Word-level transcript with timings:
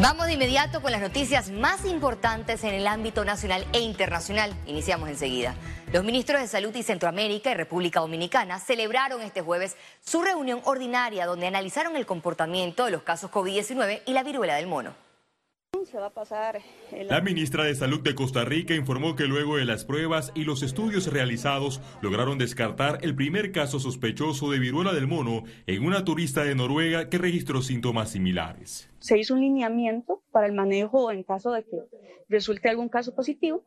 Vamos 0.00 0.26
de 0.26 0.34
inmediato 0.34 0.80
con 0.80 0.92
las 0.92 1.00
noticias 1.00 1.50
más 1.50 1.84
importantes 1.84 2.62
en 2.62 2.72
el 2.72 2.86
ámbito 2.86 3.24
nacional 3.24 3.66
e 3.72 3.80
internacional. 3.80 4.54
Iniciamos 4.64 5.08
enseguida. 5.08 5.56
Los 5.92 6.04
ministros 6.04 6.40
de 6.40 6.46
Salud 6.46 6.72
y 6.76 6.84
Centroamérica 6.84 7.50
y 7.50 7.54
República 7.54 7.98
Dominicana 7.98 8.60
celebraron 8.60 9.22
este 9.22 9.40
jueves 9.40 9.76
su 10.00 10.22
reunión 10.22 10.60
ordinaria 10.62 11.26
donde 11.26 11.48
analizaron 11.48 11.96
el 11.96 12.06
comportamiento 12.06 12.84
de 12.84 12.92
los 12.92 13.02
casos 13.02 13.32
COVID-19 13.32 14.02
y 14.06 14.12
la 14.12 14.22
viruela 14.22 14.54
del 14.54 14.68
mono. 14.68 15.07
La 17.08 17.20
ministra 17.20 17.64
de 17.64 17.74
Salud 17.74 18.00
de 18.00 18.14
Costa 18.14 18.44
Rica 18.44 18.74
informó 18.74 19.16
que 19.16 19.24
luego 19.24 19.56
de 19.56 19.64
las 19.64 19.84
pruebas 19.84 20.32
y 20.34 20.44
los 20.44 20.62
estudios 20.62 21.12
realizados 21.12 21.80
lograron 22.02 22.36
descartar 22.38 22.98
el 23.02 23.14
primer 23.14 23.52
caso 23.52 23.78
sospechoso 23.78 24.50
de 24.50 24.58
viruela 24.58 24.92
del 24.92 25.06
mono 25.06 25.44
en 25.66 25.84
una 25.84 26.04
turista 26.04 26.44
de 26.44 26.54
Noruega 26.54 27.08
que 27.08 27.18
registró 27.18 27.62
síntomas 27.62 28.10
similares. 28.10 28.90
Se 28.98 29.18
hizo 29.18 29.34
un 29.34 29.40
lineamiento 29.40 30.22
para 30.30 30.46
el 30.46 30.52
manejo 30.52 31.10
en 31.10 31.22
caso 31.22 31.52
de 31.52 31.64
que 31.64 31.78
resulte 32.28 32.68
algún 32.68 32.88
caso 32.88 33.14
positivo 33.14 33.62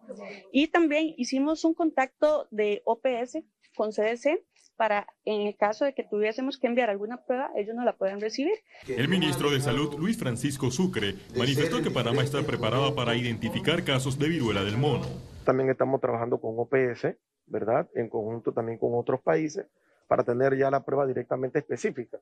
y 0.52 0.68
también 0.68 1.13
hicimos 1.18 1.63
un 1.66 1.74
contacto 1.74 2.48
de 2.52 2.82
OPS 2.86 3.40
con 3.76 3.91
CDC 3.91 4.44
para, 4.81 5.05
en 5.26 5.41
el 5.41 5.55
caso 5.55 5.85
de 5.85 5.94
que 5.94 6.03
tuviésemos 6.03 6.58
que 6.58 6.66
enviar 6.66 6.90
alguna 6.90 7.23
prueba, 7.23 7.52
ellos 7.55 7.76
no 7.76 7.85
la 7.85 7.95
pueden 7.95 8.20
recibir. 8.20 8.55
El 8.88 9.07
ministro 9.09 9.52
de 9.52 9.62
Salud, 9.62 9.94
Luis 9.99 10.17
Francisco 10.17 10.71
Sucre, 10.71 11.13
manifestó 11.38 11.84
que 11.84 11.91
Panamá 11.91 12.23
está 12.23 12.41
preparada 12.41 12.95
para 12.95 13.16
identificar 13.16 13.84
casos 13.84 14.17
de 14.17 14.27
viruela 14.27 14.63
del 14.63 14.77
mono. 14.77 15.05
También 15.45 15.70
estamos 15.70 16.02
trabajando 16.02 16.41
con 16.41 16.55
OPS, 16.57 17.16
¿verdad? 17.45 17.91
En 17.94 18.09
conjunto 18.09 18.54
también 18.54 18.80
con 18.80 18.95
otros 18.95 19.21
países 19.21 19.67
para 20.07 20.23
tener 20.23 20.57
ya 20.57 20.71
la 20.71 20.84
prueba 20.84 21.05
directamente 21.05 21.59
específica. 21.59 22.18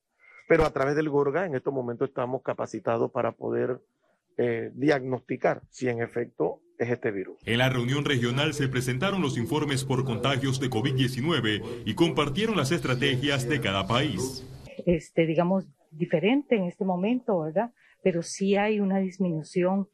Pero 0.49 0.65
a 0.65 0.71
través 0.71 0.97
del 0.97 1.07
GORGA 1.07 1.45
en 1.45 1.55
estos 1.55 1.73
momentos 1.73 2.09
estamos 2.09 2.41
capacitados 2.41 3.09
para 3.09 3.31
poder 3.31 3.79
eh, 4.35 4.71
diagnosticar 4.73 5.61
si 5.69 5.87
en 5.87 6.01
efecto 6.01 6.59
es 6.79 6.89
este 6.89 7.11
virus. 7.11 7.37
En 7.45 7.57
la 7.57 7.69
reunión 7.69 8.05
regional 8.05 8.53
se 8.53 8.67
presentaron 8.69 9.21
los 9.21 9.37
informes 9.37 9.83
por 9.83 10.05
contagios 10.05 10.59
de 10.59 10.69
COVID-19 10.69 11.83
y 11.85 11.93
compartieron 11.93 12.55
las 12.55 12.71
estrategias 12.71 13.47
de 13.47 13.59
cada 13.59 13.85
país. 13.85 14.45
Este, 14.85 15.25
digamos, 15.25 15.65
diferente 15.91 16.55
en 16.55 16.63
este 16.63 16.85
momento, 16.85 17.41
¿verdad? 17.41 17.71
Pero 18.01 18.23
sí 18.23 18.55
hay 18.55 18.79
una 18.79 18.99
disminución 18.99 19.89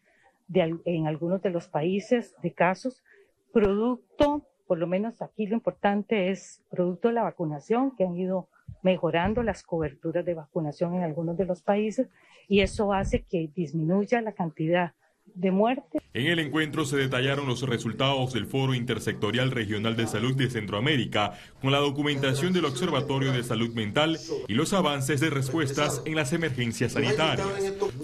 de, 0.48 0.78
en 0.86 1.08
algunos 1.08 1.42
de 1.42 1.50
los 1.50 1.68
países 1.68 2.36
de 2.44 2.54
casos, 2.54 3.04
producto, 3.52 4.46
por 4.68 4.78
lo 4.78 4.86
menos 4.86 5.24
aquí 5.24 5.48
lo 5.48 5.56
importante 5.56 6.30
es 6.30 6.62
producto 6.70 7.08
de 7.08 7.16
la 7.16 7.24
vacunación, 7.24 7.96
que 7.96 8.04
han 8.04 8.16
ido 8.16 8.48
mejorando 8.84 9.42
las 9.42 9.64
coberturas 9.64 10.24
de 10.24 10.36
vacunación 10.36 10.94
en 10.94 11.04
algunos 11.04 11.36
de 11.36 11.46
los 11.46 11.64
países 11.64 12.10
y 12.48 12.62
eso 12.62 12.94
hace 12.94 13.24
que 13.24 13.50
disminuya 13.56 14.22
la 14.22 14.34
cantidad 14.34 14.94
de 15.36 15.52
muerte. 15.52 16.02
En 16.14 16.28
el 16.28 16.40
encuentro 16.40 16.86
se 16.86 16.98
detallaron 16.98 17.48
los 17.48 17.62
resultados 17.62 18.34
del 18.34 18.48
Foro 18.48 18.74
Intersectorial 18.74 19.52
Regional 19.52 19.96
de 19.96 20.08
Salud 20.08 20.36
de 20.36 20.50
Centroamérica 20.50 21.34
con 21.62 21.72
la 21.72 21.80
documentación 21.80 22.54
del 22.54 22.66
Observatorio 22.66 23.34
de 23.34 23.44
Salud 23.44 23.74
Mental 23.74 24.18
y 24.48 24.54
los 24.54 24.74
avances 24.74 25.20
de 25.20 25.30
respuestas 25.30 26.02
en 26.06 26.16
las 26.16 26.32
emergencias 26.34 26.94
sanitarias. 26.94 27.48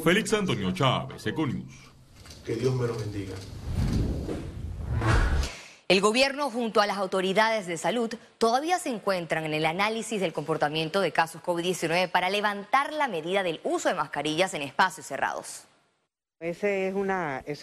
Félix 0.03 0.33
Antonio 0.33 0.71
Chávez, 0.71 1.25
Econius. 1.25 1.73
Que 2.45 2.55
Dios 2.55 2.75
me 2.75 2.87
lo 2.87 2.97
bendiga. 2.97 3.33
El 5.87 5.99
gobierno 5.99 6.49
junto 6.49 6.79
a 6.79 6.87
las 6.87 6.97
autoridades 6.97 7.67
de 7.67 7.77
salud 7.77 8.13
todavía 8.37 8.79
se 8.79 8.89
encuentran 8.89 9.45
en 9.45 9.53
el 9.53 9.65
análisis 9.65 10.21
del 10.21 10.31
comportamiento 10.31 11.01
de 11.01 11.11
casos 11.11 11.41
COVID-19 11.41 12.09
para 12.09 12.29
levantar 12.29 12.93
la 12.93 13.09
medida 13.09 13.43
del 13.43 13.59
uso 13.65 13.89
de 13.89 13.95
mascarillas 13.95 14.53
en 14.53 14.61
espacios 14.61 15.07
cerrados. 15.07 15.65
Ese 16.41 16.87
es, 16.87 16.95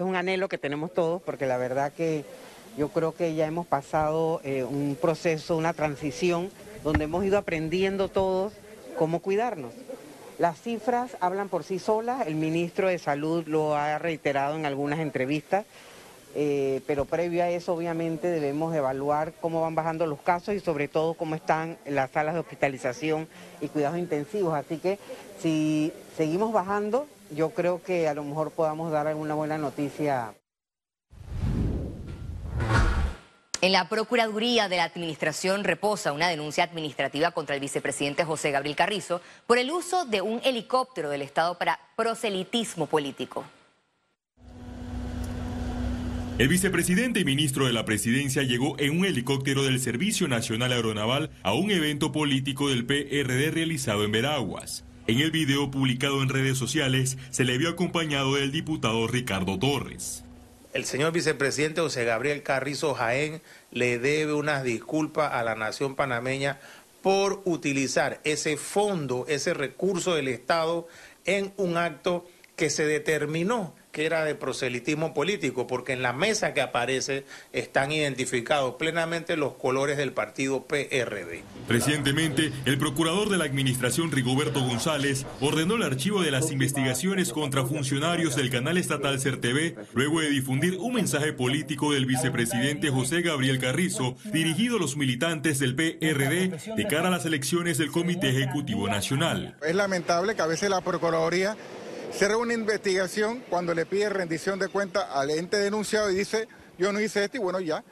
un 0.00 0.14
anhelo 0.14 0.48
que 0.48 0.56
tenemos 0.56 0.94
todos, 0.94 1.20
porque 1.20 1.46
la 1.46 1.56
verdad 1.56 1.92
que 1.92 2.24
yo 2.76 2.90
creo 2.90 3.12
que 3.12 3.34
ya 3.34 3.44
hemos 3.44 3.66
pasado 3.66 4.40
eh, 4.44 4.62
un 4.62 4.96
proceso, 5.00 5.56
una 5.56 5.72
transición, 5.72 6.48
donde 6.84 7.06
hemos 7.06 7.24
ido 7.24 7.38
aprendiendo 7.38 8.08
todos 8.08 8.52
cómo 8.96 9.18
cuidarnos. 9.18 9.72
Las 10.38 10.60
cifras 10.60 11.16
hablan 11.18 11.48
por 11.48 11.64
sí 11.64 11.80
solas, 11.80 12.28
el 12.28 12.36
ministro 12.36 12.86
de 12.86 13.00
Salud 13.00 13.48
lo 13.48 13.74
ha 13.74 13.98
reiterado 13.98 14.54
en 14.54 14.64
algunas 14.64 15.00
entrevistas, 15.00 15.66
eh, 16.36 16.80
pero 16.86 17.04
previo 17.04 17.42
a 17.42 17.48
eso 17.48 17.74
obviamente 17.74 18.30
debemos 18.30 18.76
evaluar 18.76 19.32
cómo 19.40 19.60
van 19.60 19.74
bajando 19.74 20.06
los 20.06 20.20
casos 20.20 20.54
y 20.54 20.60
sobre 20.60 20.86
todo 20.86 21.14
cómo 21.14 21.34
están 21.34 21.78
las 21.84 22.12
salas 22.12 22.34
de 22.34 22.40
hospitalización 22.40 23.26
y 23.60 23.66
cuidados 23.66 23.98
intensivos. 23.98 24.54
Así 24.54 24.78
que 24.78 25.00
si 25.40 25.92
seguimos 26.16 26.52
bajando, 26.52 27.08
yo 27.30 27.50
creo 27.50 27.82
que 27.82 28.08
a 28.08 28.14
lo 28.14 28.24
mejor 28.24 28.50
podamos 28.50 28.92
dar 28.92 29.06
alguna 29.06 29.34
buena 29.34 29.58
noticia. 29.58 30.34
En 33.60 33.72
la 33.72 33.88
Procuraduría 33.88 34.68
de 34.68 34.76
la 34.76 34.84
Administración 34.84 35.64
reposa 35.64 36.12
una 36.12 36.28
denuncia 36.28 36.62
administrativa 36.62 37.32
contra 37.32 37.56
el 37.56 37.60
vicepresidente 37.60 38.24
José 38.24 38.52
Gabriel 38.52 38.76
Carrizo 38.76 39.20
por 39.48 39.58
el 39.58 39.72
uso 39.72 40.04
de 40.04 40.22
un 40.22 40.40
helicóptero 40.44 41.10
del 41.10 41.22
Estado 41.22 41.58
para 41.58 41.80
proselitismo 41.96 42.86
político. 42.86 43.44
El 46.38 46.46
vicepresidente 46.46 47.18
y 47.18 47.24
ministro 47.24 47.66
de 47.66 47.72
la 47.72 47.84
presidencia 47.84 48.44
llegó 48.44 48.78
en 48.78 48.96
un 48.96 49.04
helicóptero 49.04 49.64
del 49.64 49.80
Servicio 49.80 50.28
Nacional 50.28 50.70
Aeronaval 50.70 51.30
a 51.42 51.52
un 51.52 51.72
evento 51.72 52.12
político 52.12 52.68
del 52.68 52.86
PRD 52.86 53.50
realizado 53.50 54.04
en 54.04 54.12
Veraguas. 54.12 54.84
En 55.08 55.20
el 55.20 55.30
video 55.30 55.70
publicado 55.70 56.22
en 56.22 56.28
redes 56.28 56.58
sociales 56.58 57.16
se 57.30 57.44
le 57.44 57.56
vio 57.56 57.70
acompañado 57.70 58.34
del 58.34 58.52
diputado 58.52 59.06
Ricardo 59.06 59.58
Torres. 59.58 60.22
El 60.74 60.84
señor 60.84 61.12
vicepresidente 61.12 61.80
José 61.80 62.04
Gabriel 62.04 62.42
Carrizo 62.42 62.92
Jaén 62.92 63.40
le 63.70 63.98
debe 63.98 64.34
unas 64.34 64.64
disculpas 64.64 65.32
a 65.32 65.42
la 65.42 65.54
nación 65.54 65.96
panameña 65.96 66.60
por 67.00 67.40
utilizar 67.46 68.20
ese 68.24 68.58
fondo, 68.58 69.24
ese 69.28 69.54
recurso 69.54 70.14
del 70.14 70.28
Estado 70.28 70.86
en 71.24 71.54
un 71.56 71.78
acto 71.78 72.26
que 72.54 72.68
se 72.68 72.84
determinó 72.84 73.74
que 73.98 74.06
era 74.06 74.24
de 74.24 74.36
proselitismo 74.36 75.12
político, 75.12 75.66
porque 75.66 75.92
en 75.92 76.02
la 76.02 76.12
mesa 76.12 76.54
que 76.54 76.60
aparece 76.60 77.24
están 77.52 77.90
identificados 77.90 78.76
plenamente 78.76 79.36
los 79.36 79.54
colores 79.54 79.96
del 79.96 80.12
partido 80.12 80.68
PRD. 80.68 81.42
Recientemente, 81.68 82.52
el 82.64 82.78
procurador 82.78 83.28
de 83.28 83.38
la 83.38 83.46
Administración 83.46 84.12
Rigoberto 84.12 84.60
González 84.60 85.26
ordenó 85.40 85.74
el 85.74 85.82
archivo 85.82 86.22
de 86.22 86.30
las 86.30 86.52
investigaciones 86.52 87.32
contra 87.32 87.66
funcionarios 87.66 88.36
del 88.36 88.50
canal 88.50 88.78
estatal 88.78 89.18
CERTV, 89.18 89.74
luego 89.94 90.20
de 90.20 90.30
difundir 90.30 90.76
un 90.78 90.94
mensaje 90.94 91.32
político 91.32 91.92
del 91.92 92.06
vicepresidente 92.06 92.90
José 92.90 93.22
Gabriel 93.22 93.58
Carrizo 93.58 94.14
dirigido 94.32 94.76
a 94.76 94.80
los 94.80 94.96
militantes 94.96 95.58
del 95.58 95.74
PRD 95.74 96.56
de 96.76 96.86
cara 96.86 97.08
a 97.08 97.10
las 97.10 97.26
elecciones 97.26 97.78
del 97.78 97.90
Comité 97.90 98.28
Ejecutivo 98.28 98.86
Nacional. 98.86 99.56
Es 99.60 99.74
lamentable 99.74 100.36
que 100.36 100.42
a 100.42 100.46
veces 100.46 100.70
la 100.70 100.82
Procuraduría 100.82 101.56
Cierra 102.10 102.36
una 102.36 102.54
investigación 102.54 103.44
cuando 103.48 103.74
le 103.74 103.86
pide 103.86 104.08
rendición 104.08 104.58
de 104.58 104.68
cuenta 104.68 105.12
al 105.12 105.30
ente 105.30 105.56
denunciado 105.58 106.10
y 106.10 106.16
dice, 106.16 106.48
yo 106.78 106.92
no 106.92 107.00
hice 107.00 107.24
esto 107.24 107.36
y 107.36 107.40
bueno, 107.40 107.60
ya, 107.60 107.84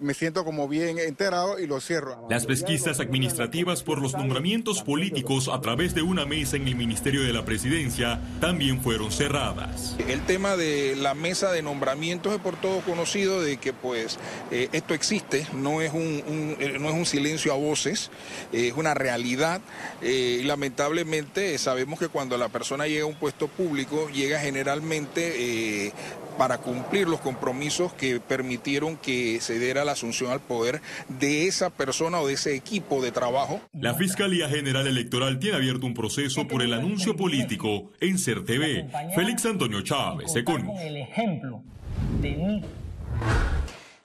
me 0.00 0.14
siento 0.14 0.44
como 0.44 0.68
bien 0.68 0.98
enterado 0.98 1.58
y 1.58 1.66
lo 1.66 1.80
cierro. 1.80 2.26
Las 2.30 2.46
pesquisas 2.46 3.00
administrativas 3.00 3.82
por 3.82 4.00
los 4.00 4.14
nombramientos 4.14 4.82
políticos 4.82 5.48
a 5.52 5.60
través 5.60 5.94
de 5.94 6.02
una 6.02 6.24
mesa 6.26 6.56
en 6.56 6.68
el 6.68 6.76
Ministerio 6.76 7.22
de 7.22 7.32
la 7.32 7.44
Presidencia 7.44 8.20
también 8.40 8.80
fueron 8.80 9.10
cerradas. 9.10 9.96
El 10.06 10.24
tema 10.26 10.56
de 10.56 10.96
la 10.96 11.14
mesa 11.14 11.50
de 11.50 11.62
nombramientos 11.62 12.34
es 12.34 12.40
por 12.40 12.56
todo 12.56 12.80
conocido 12.80 13.42
de 13.42 13.56
que 13.56 13.72
pues 13.72 14.18
eh, 14.50 14.68
esto 14.72 14.94
existe, 14.94 15.46
no 15.54 15.82
es 15.82 15.92
un, 15.92 16.56
eh, 16.58 16.78
no 16.80 16.88
es 16.88 16.94
un 16.94 17.06
silencio 17.06 17.52
a 17.52 17.56
voces, 17.56 18.10
eh, 18.52 18.68
es 18.68 18.74
una 18.74 18.94
realidad 18.94 19.60
y 20.02 20.42
lamentablemente 20.42 21.56
sabemos 21.58 21.98
que 21.98 22.08
cuando 22.08 22.38
la 22.38 22.48
persona 22.48 22.86
llega 22.86 23.02
a 23.02 23.06
un 23.06 23.14
puesto 23.14 23.48
público 23.48 24.08
llega 24.10 24.38
generalmente 24.38 25.92
para 26.38 26.58
cumplir 26.58 27.08
los 27.08 27.20
compromisos 27.20 27.92
que 27.92 28.20
permitieron 28.20 28.96
que 28.96 29.40
se 29.40 29.58
diera 29.58 29.84
la 29.84 29.92
asunción 29.92 30.30
al 30.30 30.40
poder 30.40 30.80
de 31.08 31.48
esa 31.48 31.68
persona 31.68 32.20
o 32.20 32.28
de 32.28 32.34
ese 32.34 32.54
equipo 32.54 33.02
de 33.02 33.10
trabajo. 33.12 33.60
La 33.72 33.94
Fiscalía 33.94 34.48
General 34.48 34.86
Electoral 34.86 35.38
tiene 35.40 35.56
abierto 35.56 35.84
un 35.84 35.94
proceso 35.94 36.46
por 36.46 36.62
el 36.62 36.72
anuncio 36.72 37.16
político 37.16 37.90
en 38.00 38.18
CERTV. 38.18 38.88
Félix 39.14 39.44
Antonio 39.44 39.82
Chávez, 39.82 40.34
Econ. 40.36 40.70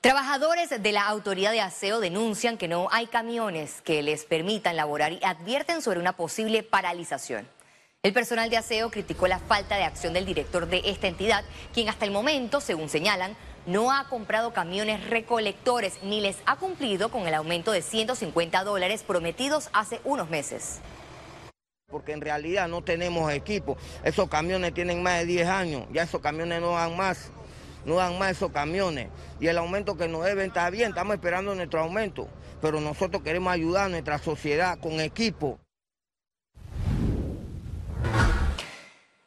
Trabajadores 0.01 0.69
de 0.69 0.91
la 0.91 1.07
Autoridad 1.07 1.51
de 1.51 1.61
Aseo 1.61 2.01
denuncian 2.01 2.57
que 2.57 2.67
no 2.67 2.89
hay 2.91 3.05
camiones 3.05 3.81
que 3.81 4.01
les 4.01 4.25
permitan 4.25 4.75
laborar 4.75 5.13
y 5.13 5.19
advierten 5.23 5.81
sobre 5.81 5.99
una 5.99 6.17
posible 6.17 6.61
paralización. 6.63 7.47
El 8.05 8.11
personal 8.11 8.49
de 8.49 8.57
aseo 8.57 8.91
criticó 8.91 9.27
la 9.27 9.39
falta 9.39 9.77
de 9.77 9.85
acción 9.85 10.11
del 10.11 10.25
director 10.25 10.67
de 10.67 10.81
esta 10.83 11.07
entidad, 11.07 11.45
quien 11.73 11.87
hasta 11.87 12.03
el 12.03 12.11
momento, 12.11 12.59
según 12.59 12.89
señalan, 12.89 13.37
no 13.65 13.93
ha 13.93 14.09
comprado 14.09 14.51
camiones 14.51 15.09
recolectores 15.09 16.03
ni 16.03 16.19
les 16.19 16.35
ha 16.45 16.57
cumplido 16.57 17.07
con 17.07 17.25
el 17.29 17.33
aumento 17.33 17.71
de 17.71 17.81
150 17.81 18.61
dólares 18.65 19.03
prometidos 19.03 19.69
hace 19.71 20.01
unos 20.03 20.29
meses. 20.29 20.81
porque 21.87 22.11
en 22.11 22.19
realidad 22.19 22.67
no 22.67 22.83
tenemos 22.83 23.31
equipo. 23.31 23.77
Esos 24.03 24.27
camiones 24.27 24.73
tienen 24.73 25.01
más 25.01 25.19
de 25.19 25.25
10 25.25 25.47
años, 25.47 25.85
ya 25.93 26.03
esos 26.03 26.19
camiones 26.19 26.59
no 26.59 26.71
dan 26.71 26.97
más, 26.97 27.31
no 27.85 27.95
dan 27.95 28.19
más 28.19 28.31
esos 28.31 28.51
camiones. 28.51 29.07
Y 29.39 29.47
el 29.47 29.57
aumento 29.57 29.95
que 29.95 30.09
nos 30.09 30.25
deben 30.25 30.47
está 30.47 30.69
bien, 30.71 30.89
estamos 30.89 31.13
esperando 31.13 31.55
nuestro 31.55 31.79
aumento, 31.79 32.27
pero 32.61 32.81
nosotros 32.81 33.23
queremos 33.23 33.53
ayudar 33.53 33.85
a 33.85 33.89
nuestra 33.89 34.17
sociedad 34.17 34.77
con 34.79 34.99
equipo. 34.99 35.59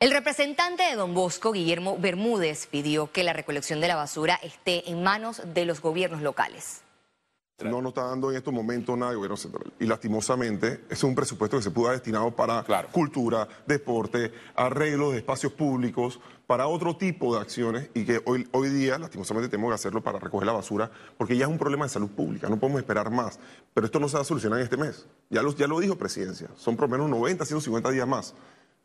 El 0.07 0.13
representante 0.13 0.85
de 0.85 0.95
Don 0.95 1.15
Bosco, 1.15 1.51
Guillermo 1.51 1.99
Bermúdez, 1.99 2.69
pidió 2.69 3.11
que 3.11 3.25
la 3.25 3.33
recolección 3.33 3.81
de 3.81 3.89
la 3.89 3.97
basura 3.97 4.39
esté 4.41 4.89
en 4.89 5.03
manos 5.03 5.43
de 5.53 5.65
los 5.65 5.83
gobiernos 5.83 6.23
locales. 6.23 6.83
No 7.65 7.83
nos 7.83 7.91
está 7.91 8.05
dando 8.05 8.31
en 8.31 8.37
estos 8.37 8.55
momentos 8.55 8.97
nada 8.97 9.11
de 9.11 9.17
gobierno 9.17 9.37
central. 9.37 9.73
Y 9.81 9.87
lastimosamente, 9.87 10.85
es 10.89 11.03
un 11.03 11.17
presupuesto 11.17 11.57
que 11.57 11.65
se 11.65 11.73
pudo 11.73 11.87
haber 11.87 11.99
destinado 11.99 12.31
para 12.31 12.65
cultura, 12.93 13.49
deporte, 13.67 14.31
arreglo 14.55 15.11
de 15.11 15.17
espacios 15.17 15.53
públicos, 15.55 16.21
para 16.47 16.69
otro 16.69 16.97
tipo 16.97 17.35
de 17.35 17.41
acciones 17.41 17.91
y 17.93 18.05
que 18.05 18.23
hoy, 18.27 18.49
hoy 18.53 18.69
día, 18.69 18.99
lastimosamente, 18.99 19.49
tenemos 19.49 19.71
que 19.71 19.75
hacerlo 19.75 20.05
para 20.05 20.21
recoger 20.21 20.47
la 20.47 20.53
basura, 20.53 20.89
porque 21.19 21.37
ya 21.37 21.47
es 21.47 21.51
un 21.51 21.59
problema 21.59 21.87
de 21.87 21.89
salud 21.89 22.11
pública, 22.11 22.49
no 22.49 22.61
podemos 22.61 22.81
esperar 22.81 23.11
más. 23.11 23.41
Pero 23.75 23.87
esto 23.87 23.99
no 23.99 24.09
se 24.09 24.19
va 24.19 24.23
a 24.23 24.25
solucionar 24.25 24.61
en 24.61 24.65
este 24.65 24.77
mes. 24.77 25.07
Ya 25.31 25.43
lo, 25.43 25.53
ya 25.53 25.67
lo 25.67 25.81
dijo 25.81 25.97
Presidencia, 25.97 26.49
son 26.55 26.77
por 26.77 26.89
lo 26.89 26.93
menos 26.93 27.11
90, 27.11 27.45
150 27.45 27.91
días 27.91 28.07
más. 28.07 28.35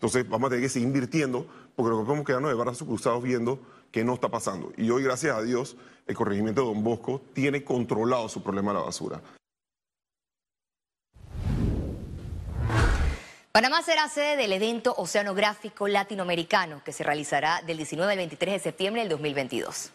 Entonces 0.02 0.28
vamos 0.28 0.48
a 0.48 0.50
tener 0.50 0.64
que 0.64 0.70
seguir 0.70 0.88
invirtiendo 0.88 1.46
porque 1.76 1.92
lo 1.92 2.00
que 2.00 2.06
podemos 2.06 2.26
quedarnos 2.26 2.50
de 2.50 2.58
brazos 2.58 2.88
cruzados 2.88 3.22
viendo 3.22 3.60
que 3.92 4.04
no 4.04 4.16
está 4.16 4.30
pasando. 4.30 4.74
Y 4.76 4.90
hoy, 4.90 5.04
gracias 5.04 5.38
a 5.38 5.44
Dios, 5.44 5.78
el 6.08 6.16
corregimiento 6.16 6.62
de 6.62 6.68
Don 6.70 6.84
Bosco 6.84 7.22
tiene 7.34 7.64
controlado 7.64 8.28
su 8.28 8.42
problema 8.42 8.72
de 8.72 8.80
la 8.80 8.86
basura. 8.86 9.22
Panamá 13.52 13.84
será 13.84 14.10
sede 14.10 14.38
del 14.38 14.54
evento 14.54 14.96
oceanográfico 14.98 15.88
latinoamericano 15.88 16.82
que 16.84 16.94
se 16.94 17.04
realizará 17.04 17.62
del 17.62 17.78
19 17.78 18.12
al 18.12 18.18
23 18.18 18.56
de 18.56 18.60
septiembre 18.60 19.02
del 19.04 19.10
2022. 19.10 19.92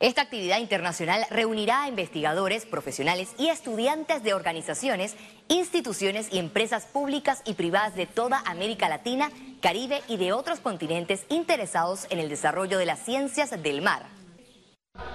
Esta 0.00 0.22
actividad 0.22 0.60
internacional 0.60 1.26
reunirá 1.28 1.82
a 1.82 1.88
investigadores, 1.90 2.64
profesionales 2.64 3.34
y 3.36 3.48
estudiantes 3.48 4.22
de 4.22 4.32
organizaciones, 4.32 5.14
instituciones 5.48 6.32
y 6.32 6.38
empresas 6.38 6.86
públicas 6.86 7.42
y 7.44 7.52
privadas 7.52 7.94
de 7.94 8.06
toda 8.06 8.42
América 8.46 8.88
Latina, 8.88 9.28
Caribe 9.60 10.00
y 10.08 10.16
de 10.16 10.32
otros 10.32 10.60
continentes 10.60 11.26
interesados 11.28 12.06
en 12.08 12.18
el 12.18 12.30
desarrollo 12.30 12.78
de 12.78 12.86
las 12.86 13.00
ciencias 13.00 13.50
del 13.62 13.82
mar. 13.82 14.06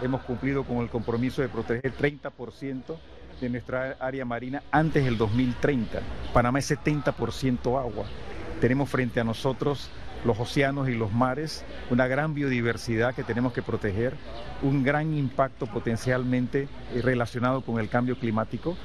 Hemos 0.04 0.22
cumplido 0.22 0.64
con 0.64 0.78
el 0.78 0.90
compromiso 0.92 1.42
de 1.42 1.50
proteger 1.50 1.92
30% 1.92 2.96
de 3.42 3.50
nuestra 3.50 3.98
área 4.00 4.24
marina 4.24 4.62
antes 4.70 5.04
del 5.04 5.18
2030. 5.18 6.00
Panamá 6.32 6.60
es 6.60 6.70
70% 6.70 7.80
agua. 7.80 8.06
Tenemos 8.62 8.88
frente 8.88 9.20
a 9.20 9.24
nosotros 9.24 9.90
los 10.26 10.40
océanos 10.40 10.90
y 10.90 10.96
los 10.96 11.14
mares, 11.14 11.64
una 11.90 12.08
gran 12.08 12.34
biodiversidad 12.34 13.16
que 13.16 13.24
tenemos 13.24 13.54
que 13.54 13.62
proteger, 13.62 14.16
un 14.62 14.84
gran 14.84 15.16
impacto 15.16 15.68
potencialmente 15.68 16.68
eh, 16.94 17.02
relacionado 17.02 17.62
con 17.62 17.80
el 17.80 17.88
cambio 17.88 18.18
climático. 18.20 18.76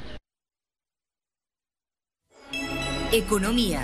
Economía. 3.12 3.80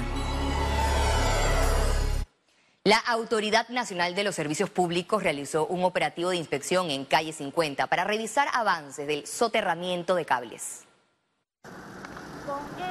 La 2.84 2.98
Autoridad 2.98 3.68
Nacional 3.70 4.14
de 4.14 4.22
los 4.22 4.36
Servicios 4.36 4.70
Públicos 4.70 5.20
realizó 5.20 5.66
un 5.66 5.82
operativo 5.82 6.30
de 6.30 6.36
inspección 6.36 6.90
en 6.90 7.04
calle 7.04 7.32
50 7.32 7.88
para 7.88 8.04
revisar 8.04 8.46
avances 8.52 9.08
del 9.08 9.26
soterramiento 9.26 10.14
de 10.14 10.24
cables. 10.24 10.85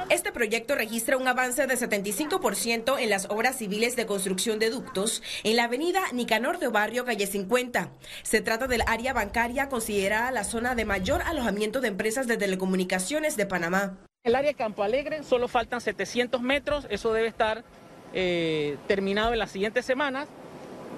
Este 0.08 0.30
proyecto 0.30 0.76
registra 0.76 1.16
un 1.16 1.26
avance 1.26 1.66
de 1.66 1.74
75% 1.74 2.96
en 3.00 3.10
las 3.10 3.28
obras 3.28 3.56
civiles 3.56 3.96
de 3.96 4.06
construcción 4.06 4.60
de 4.60 4.70
ductos 4.70 5.20
en 5.42 5.56
la 5.56 5.64
avenida 5.64 6.00
Nicanor 6.12 6.60
de 6.60 6.68
Barrio, 6.68 7.04
calle 7.04 7.26
50. 7.26 7.88
Se 8.22 8.40
trata 8.40 8.68
del 8.68 8.82
área 8.86 9.12
bancaria 9.12 9.68
considerada 9.68 10.30
la 10.30 10.44
zona 10.44 10.76
de 10.76 10.84
mayor 10.84 11.22
alojamiento 11.22 11.80
de 11.80 11.88
empresas 11.88 12.28
de 12.28 12.36
telecomunicaciones 12.36 13.36
de 13.36 13.46
Panamá. 13.46 13.98
El 14.22 14.36
área 14.36 14.54
Campo 14.54 14.84
Alegre 14.84 15.24
solo 15.24 15.48
faltan 15.48 15.80
700 15.80 16.40
metros, 16.40 16.86
eso 16.88 17.12
debe 17.12 17.26
estar 17.26 17.64
eh, 18.14 18.76
terminado 18.86 19.32
en 19.32 19.40
las 19.40 19.50
siguientes 19.50 19.84
semanas. 19.84 20.28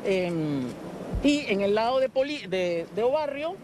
y 0.04 1.40
en 1.46 1.60
el 1.62 1.74
lado 1.74 1.98
de, 1.98 2.08
de, 2.48 2.86
de 2.94 3.02
Obarrio, 3.02 3.56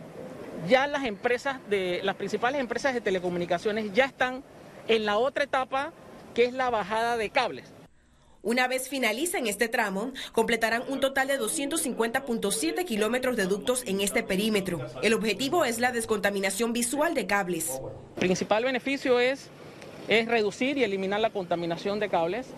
ya 0.70 0.86
las 0.86 1.04
empresas 1.04 1.58
de 1.68 2.00
las 2.02 2.16
principales 2.16 2.62
empresas 2.62 2.94
de 2.94 3.02
telecomunicaciones 3.02 3.92
ya 3.92 4.06
están 4.06 4.42
en 4.88 5.04
la 5.04 5.18
otra 5.18 5.44
etapa 5.44 5.92
que 6.34 6.44
es 6.44 6.52
la 6.52 6.70
bajada 6.70 7.16
de 7.16 7.30
cables. 7.30 7.72
Una 8.44 8.68
vez 8.68 8.90
finalicen 8.90 9.46
este 9.46 9.68
tramo, 9.68 10.12
completarán 10.32 10.82
un 10.88 11.00
total 11.00 11.28
de 11.28 11.40
250.7 11.40 12.84
kilómetros 12.84 13.36
de 13.36 13.46
ductos 13.46 13.82
en 13.86 14.02
este 14.02 14.22
perímetro. 14.22 14.84
El 15.02 15.14
objetivo 15.14 15.64
es 15.64 15.78
la 15.78 15.92
descontaminación 15.92 16.74
visual 16.74 17.14
de 17.14 17.26
cables. 17.26 17.80
El 18.16 18.26
principal 18.26 18.64
beneficio 18.64 19.18
es, 19.18 19.48
es 20.08 20.28
reducir 20.28 20.76
y 20.76 20.84
eliminar 20.84 21.20
la 21.20 21.30
contaminación 21.30 22.00
de 22.00 22.10
cables 22.10 22.48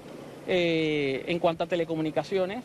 eh, 0.48 1.24
en 1.28 1.38
cuanto 1.38 1.62
a 1.62 1.66
telecomunicaciones. 1.68 2.64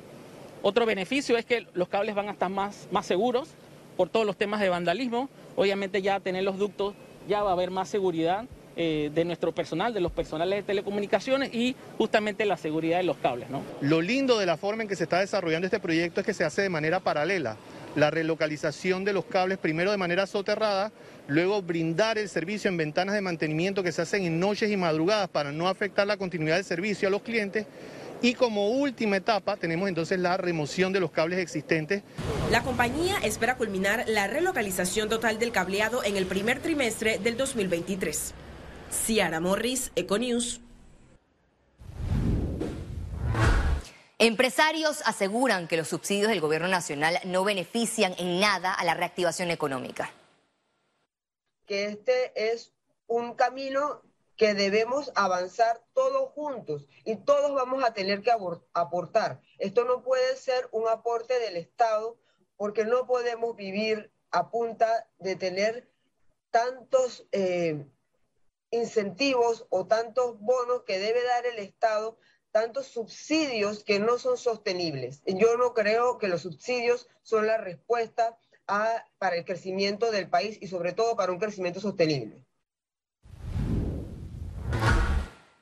Otro 0.64 0.88
beneficio 0.88 1.38
es 1.38 1.46
que 1.46 1.68
los 1.76 1.90
cables 1.90 2.16
van 2.16 2.28
a 2.28 2.32
estar 2.32 2.50
más, 2.50 2.88
más 2.92 3.06
seguros 3.06 3.50
por 3.98 4.10
todos 4.10 4.26
los 4.26 4.36
temas 4.36 4.62
de 4.62 4.70
vandalismo. 4.70 5.30
Obviamente 5.56 6.02
ya 6.02 6.20
tener 6.20 6.44
los 6.44 6.58
ductos 6.58 6.96
ya 7.28 7.44
va 7.44 7.52
a 7.52 7.54
haber 7.54 7.70
más 7.70 7.88
seguridad. 7.88 8.46
Eh, 8.78 9.12
de 9.14 9.26
nuestro 9.26 9.52
personal, 9.52 9.94
de 9.94 10.00
los 10.00 10.14
personales 10.14 10.60
de 10.60 10.64
telecomunicaciones 10.64 11.54
y 11.54 11.76
justamente 11.98 12.46
la 12.46 12.56
seguridad 12.56 12.98
de 12.98 13.04
los 13.04 13.18
cables. 13.18 13.50
¿no? 13.50 13.64
Lo 13.82 14.00
lindo 14.00 14.40
de 14.40 14.46
la 14.46 14.56
forma 14.56 14.84
en 14.84 14.88
que 14.88 14.96
se 14.96 15.04
está 15.04 15.20
desarrollando 15.20 15.68
este 15.68 15.82
proyecto 15.82 16.22
es 16.22 16.26
que 16.26 16.34
se 16.34 16.46
hace 16.46 16.62
de 16.62 16.70
manera 16.70 17.02
paralela. 17.02 17.58
La 17.98 18.12
relocalización 18.12 19.04
de 19.04 19.12
los 19.12 19.26
cables 19.26 19.58
primero 19.58 19.92
de 19.92 19.98
manera 19.98 20.26
soterrada, 20.26 20.94
luego 21.28 21.62
brindar 21.62 22.18
el 22.18 22.30
servicio 22.30 22.70
en 22.70 22.78
ventanas 22.78 23.14
de 23.14 23.20
mantenimiento 23.20 23.84
que 23.84 23.92
se 23.92 24.04
hacen 24.04 24.24
en 24.24 24.40
noches 24.40 24.72
y 24.72 24.78
madrugadas 24.78 25.28
para 25.28 25.52
no 25.52 25.68
afectar 25.68 26.08
la 26.08 26.16
continuidad 26.16 26.56
del 26.56 26.64
servicio 26.64 27.10
a 27.10 27.12
los 27.12 27.24
clientes 27.24 27.68
y 28.22 28.36
como 28.36 28.70
última 28.70 29.18
etapa 29.18 29.58
tenemos 29.58 29.90
entonces 29.90 30.20
la 30.20 30.38
remoción 30.38 30.94
de 30.94 31.02
los 31.02 31.12
cables 31.12 31.40
existentes. 31.40 32.04
La 32.52 32.64
compañía 32.64 33.18
espera 33.24 33.58
culminar 33.58 34.06
la 34.08 34.28
relocalización 34.28 35.10
total 35.10 35.40
del 35.40 35.52
cableado 35.52 36.04
en 36.04 36.16
el 36.16 36.26
primer 36.26 36.60
trimestre 36.60 37.18
del 37.18 37.36
2023. 37.36 38.34
Ciara 38.92 39.40
Morris, 39.40 39.92
Econews. 39.96 40.60
Empresarios 44.20 45.02
aseguran 45.06 45.68
que 45.68 45.78
los 45.78 45.88
subsidios 45.88 46.28
del 46.30 46.42
gobierno 46.42 46.68
nacional 46.68 47.18
no 47.26 47.44
benefician 47.44 48.14
en 48.20 48.40
nada 48.40 48.74
a 48.74 48.84
la 48.84 48.94
reactivación 48.94 49.50
económica. 49.50 50.12
Que 51.66 51.86
este 51.86 52.32
es 52.36 52.74
un 53.08 53.34
camino 53.34 54.02
que 54.36 54.54
debemos 54.54 55.12
avanzar 55.16 55.82
todos 55.94 56.30
juntos 56.34 56.88
y 57.06 57.16
todos 57.16 57.54
vamos 57.54 57.84
a 57.84 57.94
tener 57.94 58.22
que 58.22 58.32
aportar. 58.74 59.42
Esto 59.58 59.86
no 59.86 60.04
puede 60.04 60.36
ser 60.36 60.68
un 60.72 60.88
aporte 60.88 61.40
del 61.40 61.58
Estado 61.58 62.18
porque 62.58 62.86
no 62.86 63.08
podemos 63.08 63.56
vivir 63.56 64.12
a 64.32 64.52
punta 64.52 65.10
de 65.18 65.36
tener 65.36 65.90
tantos 66.52 67.26
eh, 67.32 67.88
incentivos 68.72 69.68
o 69.70 69.86
tantos 69.86 70.40
bonos 70.40 70.84
que 70.84 71.00
debe 71.00 71.24
dar 71.24 71.46
el 71.46 71.60
Estado, 71.60 72.18
tantos 72.52 72.88
subsidios 72.88 73.84
que 73.84 74.00
no 74.00 74.18
son 74.18 74.38
sostenibles. 74.38 75.22
Yo 75.26 75.58
no 75.58 75.74
creo 75.74 76.18
que 76.18 76.28
los 76.28 76.42
subsidios 76.42 77.08
son 77.22 77.48
la 77.48 77.58
respuesta 77.58 78.38
para 79.18 79.36
el 79.36 79.46
crecimiento 79.46 80.12
del 80.12 80.30
país 80.30 80.58
y 80.62 80.68
sobre 80.68 80.94
todo 80.94 81.16
para 81.16 81.32
un 81.32 81.40
crecimiento 81.40 81.80
sostenible. 81.80 82.46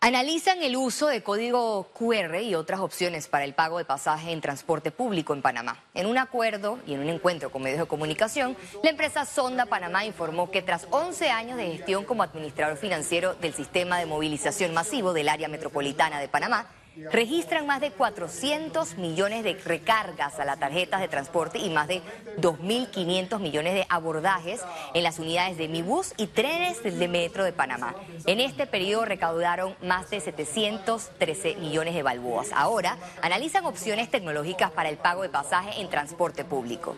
Analizan 0.10 0.64
el 0.64 0.76
uso 0.76 1.06
de 1.06 1.22
código 1.22 1.92
QR 1.94 2.42
y 2.42 2.56
otras 2.56 2.80
opciones 2.80 3.28
para 3.28 3.46
el 3.46 3.54
pago 3.54 3.78
de 3.78 3.86
pasaje 3.86 4.32
en 4.32 4.42
transporte 4.42 4.90
público 4.90 5.36
en 5.36 5.44
Panamá. 5.44 5.84
En 5.94 6.08
un 6.08 6.18
acuerdo 6.18 6.80
y 6.88 6.96
en 6.96 7.02
un 7.02 7.10
encuentro 7.10 7.52
con 7.52 7.62
medios 7.62 7.82
de 7.82 7.86
comunicación, 7.86 8.58
la 8.82 8.90
empresa 8.90 9.24
Sonda 9.26 9.68
Panamá 9.68 10.06
informó 10.06 10.50
que 10.50 10.64
tras 10.64 10.88
11 10.90 11.30
años 11.30 11.58
de 11.58 11.74
gestión 11.74 12.06
como 12.06 12.24
administrador 12.24 12.76
financiero 12.76 13.36
del 13.36 13.54
sistema 13.54 14.00
de 14.00 14.08
movilización 14.08 14.74
masivo 14.74 15.14
del 15.14 15.30
área 15.30 15.48
metropolitana 15.48 16.20
de 16.20 16.28
Panamá, 16.28 16.66
registran 17.12 17.66
más 17.66 17.82
de 17.82 17.92
400 17.92 18.98
millones 18.98 19.44
de 19.44 19.54
recargas 19.54 20.40
a 20.40 20.46
las 20.46 20.60
tarjetas 20.60 21.02
de 21.02 21.08
transporte 21.08 21.58
y 21.58 21.70
más 21.70 21.88
de 21.88 22.02
2.500 22.38 23.40
millones 23.40 23.74
de 23.74 23.86
abordajes 23.90 24.62
en 24.94 25.04
las 25.04 25.20
unidades 25.20 25.58
de 25.58 25.68
Mibus 25.68 26.14
y 26.18 26.28
trenes 26.28 26.82
de 26.84 27.08
Metro 27.08 27.44
de 27.44 27.54
Panamá. 27.54 27.96
En 28.26 28.40
este 28.40 28.68
periodo 28.68 29.06
recaudaron 29.06 29.76
más 29.82 30.10
de 30.10 30.20
713 30.20 31.56
millones 31.56 31.96
de 31.96 32.04
balboas. 32.04 32.50
Ahora 32.54 32.98
analizan 33.22 33.66
opciones 33.66 34.10
tecnológicas 34.10 34.72
para 34.72 34.90
el 34.90 34.98
pago 34.98 35.24
de 35.24 35.30
pasaje 35.30 35.82
en 35.82 35.90
transporte 35.90 36.44
público. 36.44 36.96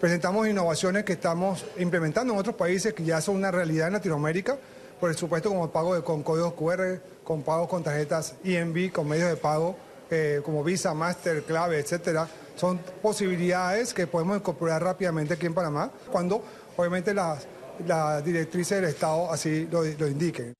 Presentamos 0.00 0.48
innovaciones 0.48 1.04
que 1.04 1.12
estamos 1.12 1.64
implementando 1.78 2.32
en 2.32 2.38
otros 2.38 2.56
países 2.56 2.94
que 2.94 3.04
ya 3.04 3.20
son 3.20 3.36
una 3.36 3.50
realidad 3.50 3.88
en 3.88 3.92
Latinoamérica 3.92 4.58
por 5.00 5.14
supuesto 5.14 5.48
como 5.48 5.70
pago 5.70 6.02
con 6.04 6.22
códigos 6.22 6.52
QR, 6.54 7.00
con 7.24 7.42
pagos 7.42 7.68
con 7.68 7.82
tarjetas 7.82 8.34
INV, 8.44 8.92
con 8.92 9.08
medios 9.08 9.28
de 9.28 9.36
pago 9.36 9.76
eh, 10.10 10.42
como 10.44 10.62
Visa, 10.62 10.92
Master, 10.92 11.42
Clave, 11.44 11.78
etcétera. 11.78 12.28
Son 12.56 12.78
posibilidades 13.00 13.94
que 13.94 14.06
podemos 14.06 14.36
incorporar 14.36 14.82
rápidamente 14.82 15.34
aquí 15.34 15.46
en 15.46 15.54
Panamá 15.54 15.90
cuando 16.10 16.44
obviamente 16.76 17.14
las, 17.14 17.46
las 17.86 18.24
directrices 18.24 18.80
del 18.80 18.90
Estado 18.90 19.32
así 19.32 19.66
lo, 19.70 19.82
lo 19.84 20.06
indiquen. 20.06 20.52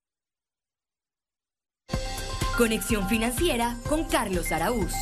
Conexión 2.57 3.09
financiera 3.09 3.77
con 3.89 4.05
Carlos 4.05 4.53
Araúz. 4.53 4.93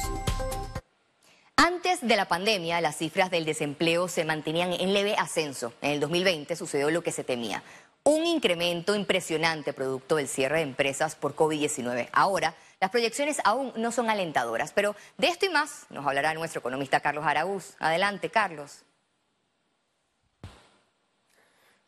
Antes 1.57 2.01
de 2.01 2.17
la 2.17 2.29
pandemia, 2.29 2.81
las 2.81 2.97
cifras 2.97 3.31
del 3.31 3.45
desempleo 3.45 4.07
se 4.07 4.25
mantenían 4.25 4.73
en 4.73 4.95
leve 4.95 5.17
ascenso. 5.17 5.73
En 5.83 5.91
el 5.91 6.01
2020 6.01 6.55
sucedió 6.55 6.91
lo 6.91 7.03
que 7.03 7.11
se 7.11 7.25
temía, 7.25 7.65
un 8.09 8.25
incremento 8.25 8.95
impresionante 8.95 9.75
producto 9.75 10.17
del 10.17 10.29
cierre 10.29 10.57
de 10.57 10.63
empresas 10.63 11.15
por 11.15 11.37
COVID-19. 11.37 12.09
Ahora, 12.13 12.55
las 12.81 12.91
proyecciones 12.91 13.39
aún 13.45 13.71
no 13.77 13.93
son 13.93 14.09
alentadoras, 14.09 14.73
pero 14.73 14.97
de 15.19 15.29
esto 15.29 15.45
y 15.45 15.51
más 15.51 15.85
nos 15.91 16.07
hablará 16.07 16.33
nuestro 16.33 16.61
economista 16.61 17.01
Carlos 17.01 17.27
Araúz. 17.27 17.75
Adelante, 17.79 18.31
Carlos. 18.31 18.79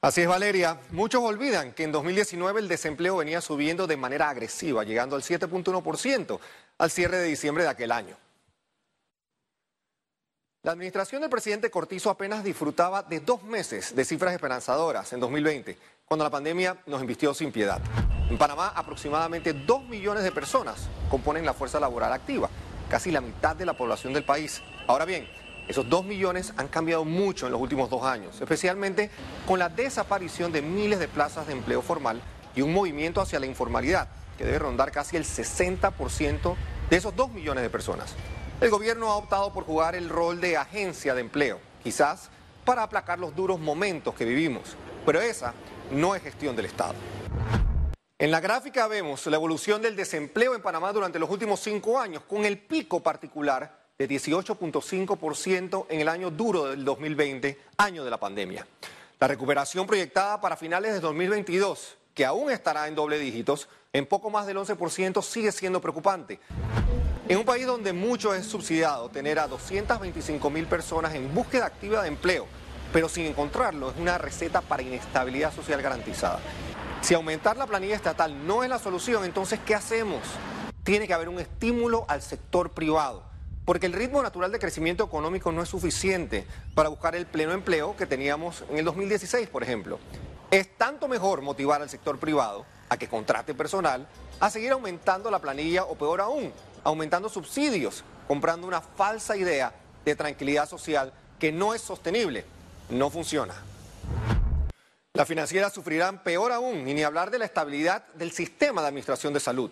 Así 0.03 0.21
es, 0.21 0.29
Valeria. 0.29 0.79
Muchos 0.91 1.23
olvidan 1.23 1.73
que 1.73 1.85
en 1.85 1.93
2019 1.93 2.61
el 2.61 2.69
desempleo 2.69 3.17
venía 3.17 3.41
subiendo 3.41 3.87
de 3.87 3.97
manera 3.97 4.29
agresiva, 4.29 4.85
llegando 4.85 5.17
al 5.17 5.23
7.1% 5.23 6.39
al 6.77 6.91
cierre 6.91 7.17
de 7.17 7.29
diciembre 7.29 7.65
de 7.65 7.71
aquel 7.71 7.93
año. 7.93 8.17
La 10.63 10.73
administración 10.73 11.23
del 11.23 11.31
presidente 11.31 11.71
Cortizo 11.71 12.11
apenas 12.11 12.45
disfrutaba 12.45 13.03
de 13.03 13.21
dos 13.21 13.43
meses 13.45 13.97
de 13.97 14.05
cifras 14.05 14.35
esperanzadoras 14.35 15.11
en 15.15 15.21
2020, 15.21 15.79
cuando 16.05 16.23
la 16.23 16.31
pandemia 16.31 16.77
nos 16.85 17.01
invistió 17.01 17.33
sin 17.33 17.51
piedad. 17.51 17.81
En 18.29 18.37
Panamá, 18.37 18.71
aproximadamente 18.77 19.55
dos 19.55 19.83
millones 19.85 20.23
de 20.23 20.33
personas 20.33 20.87
componen 21.09 21.47
la 21.47 21.55
fuerza 21.55 21.81
laboral 21.81 22.13
activa, 22.13 22.51
casi 22.91 23.11
la 23.11 23.23
mitad 23.23 23.57
de 23.57 23.65
la 23.65 23.73
población 23.73 24.13
del 24.13 24.23
país. 24.23 24.61
Ahora 24.87 25.07
bien, 25.07 25.27
esos 25.67 25.89
dos 25.89 26.05
millones 26.05 26.53
han 26.59 26.69
cambiado 26.69 27.07
mucho 27.07 27.47
en 27.47 27.53
los 27.53 27.61
últimos 27.63 27.89
dos 27.89 28.03
años, 28.03 28.39
especialmente 28.39 29.11
con 29.47 29.59
la 29.59 29.71
desaparición 29.71 30.53
de 30.53 30.61
miles 30.61 30.99
de 30.99 31.09
plazas 31.09 31.47
de 31.47 31.55
empleo 31.55 31.81
formal 31.81 32.21
y 32.55 32.61
un 32.61 32.75
movimiento 32.75 33.23
hacia 33.23 33.41
la 33.41 33.47
informalidad, 33.47 34.11
que 34.37 34.45
debe 34.45 34.59
rondar 34.59 34.93
casi 34.93 35.17
el 35.17 35.25
60% 35.25 36.55
de 36.91 36.97
esos 36.99 37.17
dos 37.17 37.33
millones 37.33 37.63
de 37.63 37.71
personas. 37.71 38.15
El 38.61 38.69
gobierno 38.69 39.11
ha 39.11 39.17
optado 39.17 39.55
por 39.55 39.65
jugar 39.65 39.95
el 39.95 40.11
rol 40.11 40.39
de 40.39 40.59
agencia 40.59 41.15
de 41.15 41.23
empleo, 41.23 41.59
quizás 41.83 42.29
para 42.67 42.83
aplacar 42.83 43.19
los 43.19 43.35
duros 43.35 43.59
momentos 43.59 44.15
que 44.15 44.27
vivimos, 44.27 44.77
pero 45.07 45.19
esa 45.19 45.55
no 45.91 46.15
es 46.15 46.23
gestión 46.23 46.55
del 46.55 46.67
Estado. 46.67 46.93
En 48.19 48.31
la 48.31 48.41
gráfica 48.41 48.87
vemos 48.87 49.27
la 49.29 49.37
evolución 49.37 49.81
del 49.81 49.97
desempleo 49.97 50.55
en 50.55 50.61
Panamá 50.61 50.93
durante 50.93 51.19
los 51.19 51.31
últimos 51.31 51.61
cinco 51.61 51.99
años, 51.99 52.23
con 52.25 52.45
el 52.45 52.59
pico 52.59 53.03
particular 53.03 53.79
de 53.97 54.07
18.5% 54.07 55.87
en 55.89 56.01
el 56.03 56.09
año 56.09 56.31
duro 56.31 56.67
del 56.67 56.85
2020, 56.85 57.59
año 57.79 58.05
de 58.05 58.11
la 58.11 58.21
pandemia. 58.21 58.67
La 59.19 59.27
recuperación 59.27 59.87
proyectada 59.87 60.39
para 60.39 60.59
finales 60.59 60.93
de 60.93 61.01
2022, 61.01 61.97
que 62.13 62.27
aún 62.27 62.51
estará 62.51 62.89
en 62.89 62.95
doble 62.95 63.19
dígitos, 63.19 63.71
en 63.95 64.05
poco 64.05 64.29
más 64.29 64.47
del 64.47 64.59
11%, 64.59 65.23
sigue 65.23 65.51
siendo 65.51 65.81
preocupante. 65.81 66.39
En 67.31 67.39
un 67.39 67.45
país 67.45 67.65
donde 67.65 67.93
mucho 67.93 68.35
es 68.35 68.45
subsidiado, 68.45 69.09
tener 69.09 69.39
a 69.39 69.47
225 69.47 70.51
mil 70.51 70.67
personas 70.67 71.15
en 71.15 71.33
búsqueda 71.33 71.67
activa 71.67 72.03
de 72.03 72.09
empleo, 72.09 72.49
pero 72.93 73.09
sin 73.09 73.25
encontrarlo, 73.25 73.91
es 73.91 73.97
una 73.99 74.19
receta 74.19 74.61
para 74.63 74.83
inestabilidad 74.83 75.55
social 75.55 75.81
garantizada. 75.81 76.41
Si 77.03 77.15
aumentar 77.15 77.57
la 77.57 77.69
planilla 77.69 77.95
estatal 77.95 78.49
no 78.49 78.65
es 78.65 78.69
la 78.69 78.81
solución, 78.81 79.25
entonces 79.25 79.61
¿qué 79.65 79.77
hacemos? 79.77 80.19
Tiene 80.83 81.07
que 81.07 81.15
haber 81.15 81.29
un 81.29 81.39
estímulo 81.39 82.05
al 82.09 82.21
sector 82.21 82.71
privado, 82.71 83.23
porque 83.65 83.87
el 83.87 83.93
ritmo 83.93 84.25
natural 84.25 84.51
de 84.51 84.59
crecimiento 84.59 85.05
económico 85.05 85.53
no 85.53 85.63
es 85.63 85.69
suficiente 85.69 86.45
para 86.75 86.89
buscar 86.89 87.15
el 87.15 87.27
pleno 87.27 87.53
empleo 87.53 87.97
que 87.97 88.07
teníamos 88.07 88.65
en 88.71 88.79
el 88.79 88.85
2016, 88.85 89.49
por 89.51 89.63
ejemplo. 89.63 90.01
Es 90.51 90.77
tanto 90.77 91.07
mejor 91.07 91.43
motivar 91.43 91.81
al 91.81 91.89
sector 91.89 92.19
privado 92.19 92.67
a 92.89 92.97
que 92.97 93.09
contrate 93.09 93.55
personal, 93.55 94.09
a 94.41 94.51
seguir 94.51 94.73
aumentando 94.73 95.31
la 95.31 95.39
planilla 95.39 95.85
o 95.85 95.95
peor 95.95 96.21
aún, 96.21 96.53
aumentando 96.85 97.29
subsidios, 97.29 98.05
comprando 98.27 98.67
una 98.67 98.81
falsa 98.81 99.37
idea 99.37 99.75
de 100.05 100.15
tranquilidad 100.15 100.69
social 100.69 101.13
que 101.39 101.53
no 101.53 101.75
es 101.75 101.81
sostenible, 101.81 102.45
no 102.91 103.11
funciona. 103.11 103.55
Las 105.13 105.27
financieras 105.27 105.73
sufrirán 105.73 106.23
peor 106.23 106.53
aún, 106.53 106.87
y 106.89 106.95
ni 106.95 107.03
hablar 107.03 107.31
de 107.31 107.39
la 107.39 107.45
estabilidad 107.45 108.07
del 108.15 108.33
sistema 108.33 108.81
de 108.81 108.89
administración 108.89 109.33
de 109.33 109.41
salud. 109.41 109.71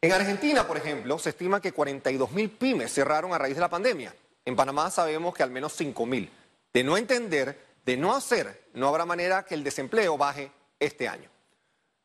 En 0.00 0.12
Argentina, 0.12 0.66
por 0.66 0.78
ejemplo, 0.78 1.18
se 1.18 1.30
estima 1.30 1.60
que 1.60 1.72
42 1.72 2.32
mil 2.32 2.50
pymes 2.50 2.92
cerraron 2.92 3.34
a 3.34 3.38
raíz 3.38 3.54
de 3.54 3.60
la 3.60 3.68
pandemia. 3.68 4.14
En 4.46 4.56
Panamá 4.56 4.90
sabemos 4.90 5.34
que 5.34 5.42
al 5.42 5.50
menos 5.50 5.74
5 5.74 6.06
mil. 6.06 6.30
De 6.72 6.82
no 6.82 6.96
entender, 6.96 7.58
de 7.84 7.96
no 7.98 8.14
hacer, 8.14 8.68
no 8.72 8.88
habrá 8.88 9.04
manera 9.04 9.44
que 9.44 9.54
el 9.54 9.62
desempleo 9.62 10.16
baje 10.16 10.50
este 10.78 11.06
año. 11.06 11.28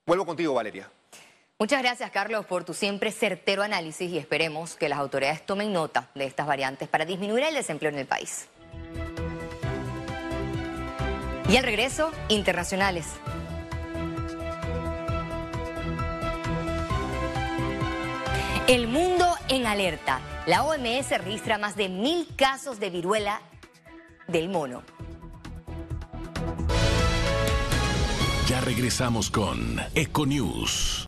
Vuelvo 0.05 0.25
contigo, 0.25 0.53
Valeria. 0.53 0.91
Muchas 1.57 1.81
gracias, 1.81 2.11
Carlos, 2.11 2.45
por 2.45 2.65
tu 2.65 2.73
siempre 2.73 3.13
certero 3.13 3.63
análisis 3.63 4.11
y 4.11 4.17
esperemos 4.17 4.75
que 4.75 4.89
las 4.89 4.99
autoridades 4.99 5.45
tomen 5.45 5.71
nota 5.71 6.09
de 6.13 6.25
estas 6.25 6.47
variantes 6.47 6.89
para 6.89 7.05
disminuir 7.05 7.45
el 7.45 7.53
desempleo 7.53 7.93
en 7.93 7.99
el 7.99 8.05
país. 8.05 8.49
Y 11.47 11.55
al 11.55 11.63
regreso, 11.63 12.11
internacionales. 12.27 13.05
El 18.67 18.89
mundo 18.89 19.25
en 19.47 19.65
alerta. 19.65 20.19
La 20.47 20.63
OMS 20.63 21.09
registra 21.19 21.57
más 21.57 21.77
de 21.77 21.87
mil 21.87 22.27
casos 22.35 22.81
de 22.81 22.89
viruela 22.89 23.39
del 24.27 24.49
mono. 24.49 24.83
Ya 28.49 28.59
regresamos 28.59 29.31
con 29.31 29.79
Econews. 29.93 31.03